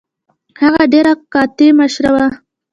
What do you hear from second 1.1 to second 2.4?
قاطع مشره وه.